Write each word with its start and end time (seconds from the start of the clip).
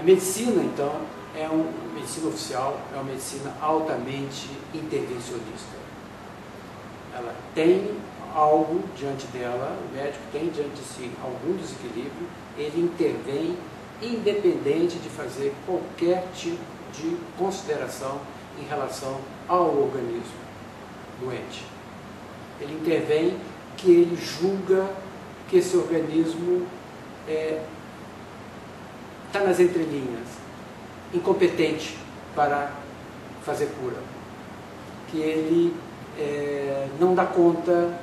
A 0.00 0.02
medicina, 0.02 0.62
então, 0.62 0.98
é 1.36 1.46
uma 1.46 1.94
medicina 1.94 2.28
oficial, 2.28 2.80
é 2.90 2.94
uma 2.94 3.04
medicina 3.04 3.54
altamente 3.60 4.48
intervencionista. 4.72 5.76
Ela 7.14 7.34
tem 7.54 7.98
algo 8.34 8.82
diante 8.96 9.26
dela, 9.26 9.78
o 9.78 9.94
médico 9.94 10.24
tem 10.32 10.48
diante 10.48 10.70
de 10.70 10.80
si 10.80 11.10
algum 11.22 11.54
desequilíbrio, 11.54 12.26
ele 12.56 12.80
intervém 12.80 13.54
independente 14.00 14.96
de 14.96 15.10
fazer 15.10 15.54
qualquer 15.66 16.26
tipo 16.34 16.64
de 16.94 17.18
consideração 17.36 18.22
em 18.58 18.64
relação 18.64 19.20
ao 19.46 19.66
organismo 19.66 20.40
doente. 21.20 21.66
Ele 22.58 22.72
intervém 22.72 23.36
que 23.76 23.90
ele 23.90 24.16
julga 24.16 24.88
que 25.50 25.58
esse 25.58 25.76
organismo 25.76 26.66
é, 27.28 27.62
tá 29.32 29.40
nas 29.40 29.60
entrelinhas, 29.60 30.26
incompetente 31.12 31.96
para 32.34 32.72
fazer 33.44 33.66
cura, 33.80 33.96
que 35.10 35.18
ele 35.18 35.74
é, 36.18 36.88
não 36.98 37.14
dá 37.14 37.24
conta 37.26 37.98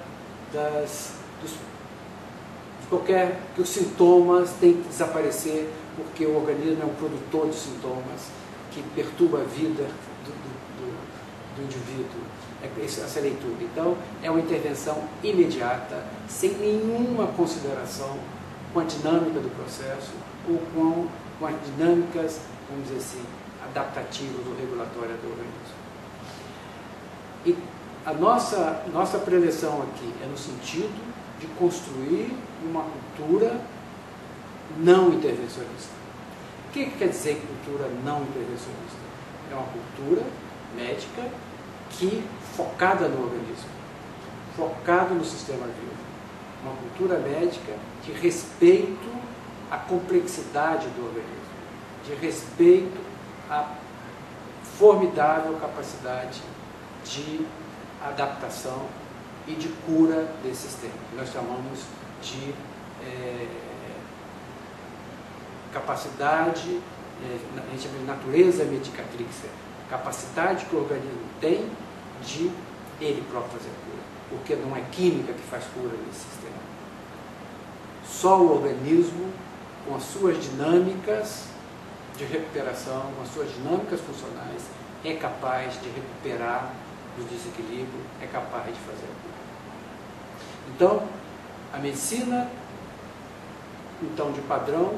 das, 0.54 1.13
dos, 1.41 1.52
de 1.52 2.88
qualquer 2.90 3.40
que 3.55 3.62
os 3.62 3.70
sintomas 3.70 4.52
têm 4.59 4.73
que 4.73 4.90
desaparecer 4.90 5.70
porque 5.98 6.26
o 6.26 6.35
organismo 6.35 6.84
é 6.84 6.85
um 6.85 6.94
produtor 6.94 7.49
de 7.49 7.55
sintomas 7.55 8.30
que 8.71 8.84
perturba 8.96 9.40
a 9.40 9.44
vida 9.44 9.84
do, 10.23 10.32
do, 10.32 10.52
do, 10.77 11.55
do 11.55 11.63
indivíduo. 11.63 12.21
É 12.62 12.85
essa 12.85 13.20
leitura. 13.20 13.55
Então, 13.62 13.98
é 14.21 14.30
uma 14.30 14.40
intervenção 14.40 15.04
imediata, 15.23 16.04
sem 16.27 16.52
nenhuma 16.52 17.27
consideração 17.27 18.18
com 18.78 18.82
a 18.82 18.84
dinâmica 18.84 19.40
do 19.40 19.50
processo 19.56 20.12
ou 20.48 20.60
com, 20.76 21.08
com 21.40 21.48
as 21.48 21.56
dinâmicas, 21.66 22.42
vamos 22.70 22.88
dizer 22.88 22.98
assim, 22.98 23.24
adaptativas 23.68 24.46
ou 24.46 24.56
regulatórias 24.56 25.20
do 25.20 25.32
organismo. 25.32 25.78
E 27.44 27.58
a 28.05 28.14
nossa, 28.14 28.84
nossa 28.94 29.18
preleção 29.18 29.82
aqui 29.82 30.14
é 30.22 30.28
no 30.28 30.38
sentido 30.38 30.94
de 31.40 31.48
construir 31.58 32.38
uma 32.64 32.84
cultura 32.84 33.60
não 34.78 35.12
intervencionista. 35.12 35.96
O 36.70 36.72
que, 36.72 36.86
que 36.86 36.98
quer 37.00 37.10
dizer 37.10 37.42
cultura 37.48 37.90
não 38.05 38.22
intervencionista? 38.22 39.08
É 39.52 39.55
uma 39.55 39.66
cultura 39.66 40.22
médica 40.76 41.24
que 41.90 42.24
focada 42.55 43.08
no 43.08 43.24
organismo, 43.24 43.70
focada 44.55 45.16
no 45.16 45.26
sistema 45.26 45.66
vivo. 45.66 46.07
Uma 46.68 46.76
cultura 46.76 47.18
médica 47.20 47.73
de 48.04 48.12
respeito 48.12 49.10
à 49.71 49.77
complexidade 49.77 50.87
do 50.90 51.05
organismo, 51.05 51.37
de 52.05 52.13
respeito 52.15 52.99
à 53.49 53.74
formidável 54.77 55.57
capacidade 55.59 56.41
de 57.05 57.46
adaptação 58.04 58.85
e 59.48 59.54
de 59.54 59.70
cura 59.85 60.27
desse 60.43 60.63
sistema, 60.63 60.93
nós 61.15 61.32
chamamos 61.32 61.79
de 62.21 62.54
é, 63.02 63.48
capacidade, 65.74 66.81
é, 67.24 67.62
a 67.66 67.72
gente 67.72 67.84
chama 67.84 68.00
de 68.00 68.06
natureza 68.06 68.66
medicatrix, 68.66 69.44
capacidade 69.90 70.66
que 70.66 70.75
o 70.75 70.79
organismo 70.79 71.22
tem 71.40 71.69
de 72.22 72.52
ele 73.00 73.23
próprio 73.29 73.59
fazer 73.59 73.72
cura, 73.85 74.03
porque 74.29 74.56
não 74.56 74.75
é 74.75 74.81
química 74.91 75.34
que 75.34 75.41
faz 75.44 75.63
cura 75.73 75.95
nesse 76.06 76.19
sistema. 76.19 76.57
Só 78.06 78.40
o 78.40 78.56
organismo, 78.56 79.31
com 79.85 79.95
as 79.95 80.03
suas 80.03 80.41
dinâmicas 80.44 81.45
de 82.18 82.25
recuperação, 82.25 83.12
com 83.16 83.22
as 83.22 83.30
suas 83.30 83.53
dinâmicas 83.53 84.00
funcionais, 84.02 84.63
é 85.06 85.13
capaz 85.13 85.74
de 85.81 85.90
recuperar 85.90 86.74
do 87.16 87.24
desequilíbrio, 87.30 88.02
é 88.22 88.28
capaz 88.28 88.66
de 88.66 88.80
fazer 88.80 89.06
a 89.06 89.22
cura. 89.22 89.38
Então, 90.75 91.07
a 91.74 91.78
medicina, 91.78 92.50
então 94.02 94.31
de 94.31 94.41
padrão, 94.41 94.97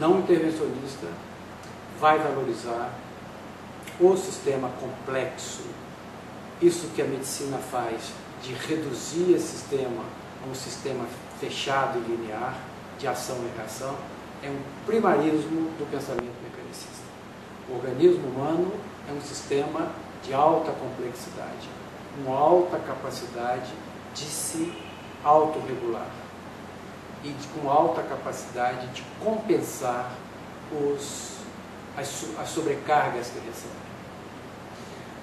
não 0.00 0.20
intervencionista, 0.20 1.06
vai 2.00 2.18
valorizar 2.18 2.90
o 4.00 4.16
sistema 4.16 4.70
complexo. 4.80 5.64
Isso 6.60 6.88
que 6.94 7.02
a 7.02 7.04
medicina 7.04 7.58
faz 7.58 8.12
de 8.42 8.54
reduzir 8.54 9.34
esse 9.34 9.58
sistema 9.58 10.02
a 10.42 10.50
um 10.50 10.54
sistema 10.54 11.04
fechado 11.38 11.98
e 11.98 12.10
linear, 12.10 12.56
de 12.98 13.06
ação 13.06 13.36
e 13.36 13.56
reação, 13.58 13.94
é 14.42 14.48
um 14.48 14.58
primarismo 14.86 15.70
do 15.78 15.90
pensamento 15.90 16.34
mecanicista. 16.42 17.04
O 17.68 17.74
organismo 17.74 18.26
humano 18.28 18.72
é 19.08 19.12
um 19.12 19.20
sistema 19.20 19.90
de 20.22 20.32
alta 20.32 20.72
complexidade, 20.72 21.68
uma 22.24 22.38
alta 22.38 22.78
capacidade 22.78 23.72
de 24.14 24.24
se 24.24 24.72
autorregular 25.22 26.08
e 27.22 27.28
de, 27.28 27.48
com 27.48 27.68
alta 27.68 28.02
capacidade 28.02 28.86
de 28.88 29.02
compensar 29.22 30.12
os, 30.72 31.36
as, 31.98 32.24
as 32.40 32.48
sobrecargas 32.48 33.28
que 33.28 33.38
recebe. 33.40 33.95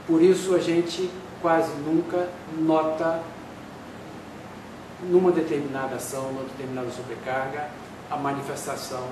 Por 0.06 0.22
isso 0.22 0.54
a 0.54 0.60
gente 0.60 1.10
quase 1.42 1.72
nunca 1.78 2.30
nota 2.58 3.22
numa 5.10 5.32
determinada 5.32 5.96
ação, 5.96 6.32
numa 6.32 6.44
determinada 6.44 6.90
sobrecarga, 6.92 7.70
a 8.10 8.18
manifestação 8.18 9.08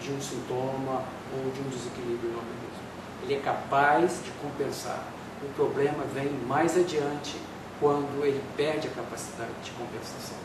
de 0.00 0.10
um 0.10 0.20
sintoma 0.20 1.02
ou 1.32 1.50
de 1.52 1.60
um 1.60 1.68
desequilíbrio 1.70 2.30
no 2.30 2.38
organismo. 2.38 2.82
Ele 3.22 3.34
é 3.34 3.38
capaz 3.38 4.20
de 4.24 4.30
compensar. 4.42 5.04
O 5.42 5.52
problema 5.54 6.04
vem 6.12 6.30
mais 6.46 6.76
adiante 6.76 7.36
quando 7.80 8.24
ele 8.24 8.42
perde 8.56 8.88
a 8.88 8.90
capacidade 8.90 9.52
de 9.62 9.70
compensação. 9.72 10.36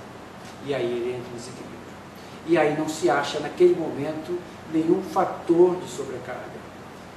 E 0.65 0.73
aí 0.73 0.85
ele 0.85 1.15
entra 1.15 1.29
em 1.31 1.35
desequilíbrio. 1.35 1.77
E 2.47 2.57
aí 2.57 2.77
não 2.77 2.87
se 2.87 3.09
acha 3.09 3.39
naquele 3.39 3.75
momento 3.75 4.39
nenhum 4.71 5.01
fator 5.01 5.75
de 5.77 5.87
sobrecarga. 5.89 6.57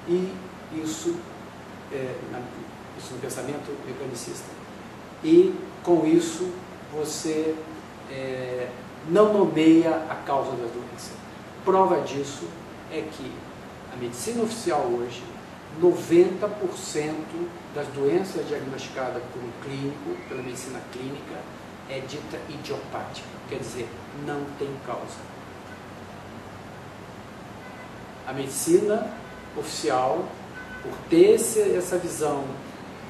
E 0.09 0.35
isso 0.75 1.17
é, 1.93 2.15
isso 3.03 3.15
no 3.15 3.21
pensamento 3.21 3.75
mecanicista. 3.87 4.49
E 5.25 5.55
com 5.83 6.07
isso 6.07 6.51
você 6.93 7.55
é, 8.11 8.69
não 9.09 9.33
nomeia 9.33 10.07
a 10.09 10.15
causa 10.15 10.51
da 10.53 10.67
doença. 10.67 11.13
Prova 11.65 12.01
disso 12.01 12.47
é 12.93 13.03
que 13.03 13.33
a 13.93 13.97
medicina 13.97 14.43
oficial 14.43 14.83
hoje, 14.83 15.23
90% 15.81 17.15
das 17.75 17.87
doenças 17.89 18.47
diagnosticadas 18.49 19.23
por 19.33 19.43
um 19.43 19.51
clínico, 19.63 20.17
pela 20.29 20.43
medicina 20.43 20.81
clínica, 20.93 21.37
é 21.89 22.01
dita 22.01 22.39
idiopática, 22.49 23.29
quer 23.49 23.59
dizer, 23.59 23.89
não 24.25 24.45
tem 24.59 24.69
causa. 24.87 25.19
A 28.27 28.33
medicina 28.33 29.11
oficial, 29.57 30.25
por 30.83 30.93
ter 31.09 31.35
essa 31.35 31.99
visão 31.99 32.45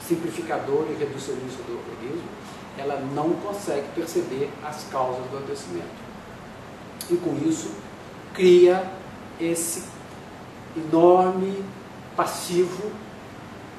simplificador 0.06 0.87
e 0.91 0.94
reducionista 0.94 1.62
do 1.62 1.78
organismo, 1.78 2.28
ela 2.78 3.00
não 3.15 3.31
consegue 3.34 3.87
perceber 3.94 4.50
as 4.65 4.84
causas 4.84 5.25
do 5.31 5.37
adoecimento. 5.37 6.11
E 7.11 7.16
com 7.16 7.37
isso, 7.49 7.72
cria 8.33 8.91
esse 9.41 9.84
enorme 10.77 11.65
passivo 12.16 12.91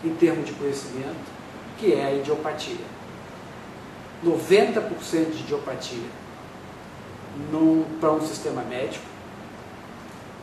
em 0.03 0.13
termos 0.15 0.45
de 0.45 0.53
conhecimento, 0.53 1.31
que 1.77 1.93
é 1.93 2.05
a 2.05 2.13
idiopatia. 2.13 2.85
90% 4.23 5.31
de 5.31 5.39
idiopatia 5.39 6.21
para 7.99 8.11
um 8.11 8.21
sistema 8.21 8.61
médico 8.61 9.05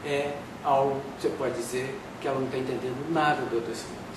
é 0.04 0.36
algo 0.64 1.00
que 1.16 1.22
você 1.22 1.28
pode 1.36 1.54
dizer 1.54 1.98
que 2.20 2.26
ela 2.26 2.38
não 2.38 2.46
está 2.46 2.58
entendendo 2.58 3.12
nada 3.12 3.42
do 3.42 3.58
adoecimento 3.58 4.07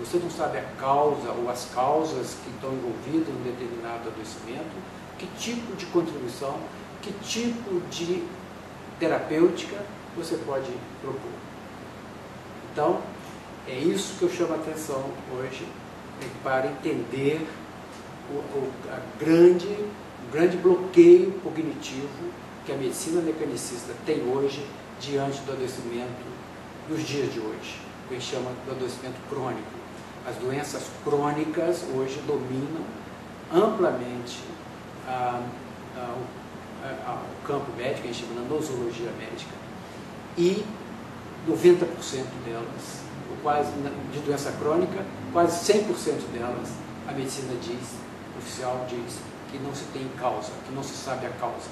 você 0.00 0.16
não 0.16 0.30
sabe 0.30 0.58
a 0.58 0.62
causa 0.78 1.30
ou 1.30 1.50
as 1.50 1.68
causas 1.74 2.36
que 2.42 2.50
estão 2.50 2.72
envolvidas 2.72 3.28
em 3.28 3.42
determinado 3.42 4.08
adoecimento, 4.08 4.74
que 5.18 5.26
tipo 5.38 5.76
de 5.76 5.86
contribuição, 5.86 6.56
que 7.02 7.12
tipo 7.22 7.80
de 7.90 8.24
terapêutica 8.98 9.76
você 10.16 10.36
pode 10.46 10.72
propor. 11.00 11.32
Então, 12.72 13.00
é 13.68 13.78
isso 13.78 14.18
que 14.18 14.22
eu 14.22 14.30
chamo 14.30 14.54
a 14.54 14.56
atenção 14.56 15.04
hoje 15.38 15.66
é 16.22 16.26
para 16.42 16.66
entender 16.66 17.46
o, 18.30 18.38
o, 18.38 18.72
grande, 19.18 19.68
grande 20.32 20.56
bloqueio 20.56 21.32
cognitivo 21.42 22.30
que 22.64 22.72
a 22.72 22.76
medicina 22.76 23.20
mecanicista 23.20 23.94
tem 24.04 24.22
hoje 24.28 24.64
diante 25.00 25.40
do 25.40 25.52
adoecimento 25.52 26.30
nos 26.88 27.06
dias 27.06 27.32
de 27.32 27.40
hoje, 27.40 27.80
que 28.08 28.14
a 28.14 28.18
gente 28.18 28.30
chama 28.30 28.50
do 28.66 28.72
adoecimento 28.72 29.16
crônico. 29.28 29.80
As 30.26 30.36
doenças 30.36 30.82
crônicas 31.02 31.84
hoje 31.94 32.20
dominam 32.26 32.84
amplamente 33.52 34.44
a, 35.06 35.40
a, 35.96 36.14
a, 37.06 37.14
o 37.14 37.46
campo 37.46 37.72
médico, 37.76 38.08
a 38.08 38.12
gente 38.12 38.26
chama 38.26 38.40
de 38.40 38.48
nosologia 38.48 39.10
médica. 39.18 39.52
E 40.36 40.64
90% 41.48 41.84
delas, 42.44 43.00
quase 43.42 43.72
de 44.12 44.20
doença 44.20 44.52
crônica, 44.52 45.04
quase 45.32 45.72
100% 45.72 46.32
delas, 46.32 46.68
a 47.08 47.12
medicina 47.12 47.54
diz, 47.62 47.94
oficial 48.38 48.86
diz, 48.88 49.18
que 49.50 49.58
não 49.58 49.74
se 49.74 49.84
tem 49.92 50.06
causa, 50.18 50.52
que 50.66 50.74
não 50.74 50.82
se 50.82 50.94
sabe 50.94 51.26
a 51.26 51.30
causa. 51.30 51.68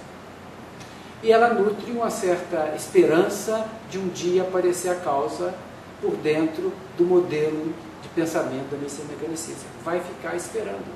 E 1.22 1.32
ela 1.32 1.52
nutre 1.52 1.90
uma 1.92 2.10
certa 2.10 2.74
esperança 2.76 3.66
de 3.90 3.98
um 3.98 4.08
dia 4.08 4.42
aparecer 4.42 4.90
a 4.90 4.94
causa 4.94 5.54
por 6.00 6.16
dentro 6.16 6.72
do 6.96 7.04
modelo 7.04 7.74
de 8.02 8.08
pensamento 8.10 8.70
da 8.70 8.76
medicina 8.76 9.08
mecanicista. 9.10 9.66
Vai 9.84 10.00
ficar 10.00 10.36
esperando, 10.36 10.94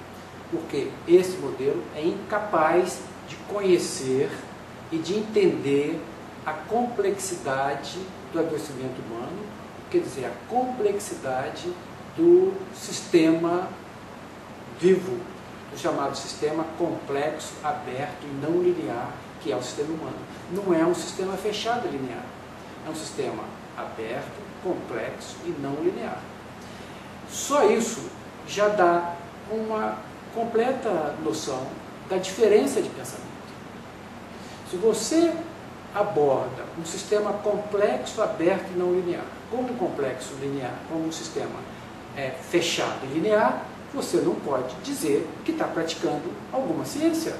porque 0.50 0.90
esse 1.06 1.36
modelo 1.38 1.82
é 1.94 2.02
incapaz 2.02 3.00
de 3.28 3.36
conhecer 3.52 4.30
e 4.90 4.98
de 4.98 5.14
entender 5.14 6.00
a 6.44 6.52
complexidade 6.52 7.98
do 8.32 8.40
adoecimento 8.40 9.00
humano, 9.02 9.38
quer 9.90 10.00
dizer, 10.00 10.26
a 10.26 10.32
complexidade 10.48 11.72
do 12.16 12.52
sistema 12.74 13.68
vivo, 14.80 15.18
do 15.70 15.78
chamado 15.78 16.16
sistema 16.16 16.64
complexo, 16.78 17.54
aberto 17.62 18.24
e 18.24 18.44
não 18.44 18.62
linear, 18.62 19.12
que 19.40 19.52
é 19.52 19.56
o 19.56 19.62
sistema 19.62 19.94
humano. 19.94 20.18
Não 20.50 20.74
é 20.74 20.84
um 20.84 20.94
sistema 20.94 21.36
fechado 21.36 21.88
linear, 21.88 22.24
é 22.86 22.90
um 22.90 22.94
sistema 22.94 23.44
aberto, 23.76 24.42
complexo 24.62 25.36
e 25.44 25.50
não 25.60 25.74
linear. 25.82 26.20
Só 27.32 27.64
isso 27.64 28.02
já 28.46 28.68
dá 28.68 29.14
uma 29.50 29.96
completa 30.34 31.14
noção 31.24 31.66
da 32.08 32.18
diferença 32.18 32.82
de 32.82 32.90
pensamento. 32.90 33.32
Se 34.70 34.76
você 34.76 35.32
aborda 35.94 36.64
um 36.78 36.84
sistema 36.84 37.32
complexo, 37.32 38.22
aberto 38.22 38.70
e 38.74 38.78
não 38.78 38.92
linear, 38.92 39.24
como 39.50 39.72
um 39.72 39.76
complexo 39.76 40.34
linear, 40.40 40.74
como 40.88 41.06
um 41.06 41.12
sistema 41.12 41.58
é, 42.16 42.30
fechado 42.50 42.98
e 43.04 43.14
linear, 43.14 43.64
você 43.94 44.18
não 44.18 44.34
pode 44.34 44.74
dizer 44.82 45.26
que 45.44 45.52
está 45.52 45.66
praticando 45.66 46.30
alguma 46.52 46.84
ciência 46.84 47.34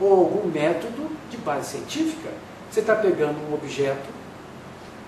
ou 0.00 0.12
algum 0.12 0.48
método 0.48 1.10
de 1.30 1.36
base 1.36 1.70
científica. 1.70 2.30
Você 2.70 2.80
está 2.80 2.94
pegando 2.94 3.38
um 3.48 3.54
objeto 3.54 4.08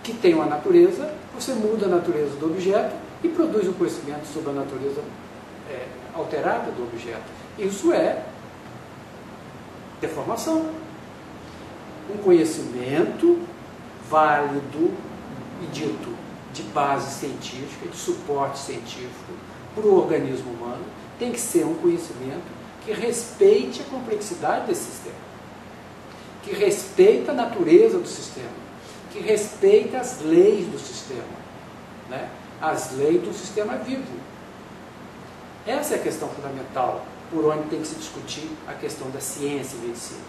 que 0.02 0.12
tem 0.12 0.34
uma 0.34 0.46
natureza, 0.46 1.12
você 1.34 1.52
muda 1.54 1.86
a 1.86 1.88
natureza 1.88 2.36
do 2.36 2.46
objeto 2.46 3.03
e 3.24 3.28
produz 3.30 3.66
um 3.66 3.72
conhecimento 3.72 4.26
sobre 4.26 4.50
a 4.50 4.52
natureza 4.52 5.02
é, 5.70 5.86
alterada 6.14 6.70
do 6.70 6.82
objeto. 6.84 7.24
Isso 7.58 7.90
é 7.90 8.22
deformação. 10.00 10.70
Um 12.12 12.18
conhecimento 12.18 13.40
válido 14.10 14.92
e 15.62 15.66
dito 15.72 16.14
de 16.52 16.62
base 16.64 17.18
científica, 17.18 17.88
de 17.88 17.96
suporte 17.96 18.58
científico 18.58 19.32
para 19.74 19.86
o 19.86 19.98
organismo 19.98 20.52
humano, 20.52 20.84
tem 21.18 21.32
que 21.32 21.40
ser 21.40 21.64
um 21.64 21.74
conhecimento 21.74 22.44
que 22.84 22.92
respeite 22.92 23.80
a 23.80 23.84
complexidade 23.84 24.66
desse 24.66 24.84
sistema, 24.84 25.16
que 26.42 26.54
respeita 26.54 27.32
a 27.32 27.34
natureza 27.34 27.98
do 27.98 28.06
sistema, 28.06 28.52
que 29.10 29.20
respeita 29.20 29.98
as 29.98 30.20
leis 30.20 30.66
do 30.66 30.78
sistema. 30.78 31.22
Né? 32.10 32.28
As 32.70 32.92
leis 32.92 33.22
do 33.22 33.32
sistema 33.32 33.76
vivo. 33.76 34.12
Essa 35.66 35.94
é 35.94 35.96
a 35.96 36.02
questão 36.02 36.28
fundamental 36.28 37.04
por 37.30 37.44
onde 37.46 37.68
tem 37.68 37.80
que 37.80 37.86
se 37.86 37.94
discutir 37.96 38.50
a 38.66 38.74
questão 38.74 39.10
da 39.10 39.20
ciência 39.20 39.76
e 39.76 39.86
medicina. 39.86 40.24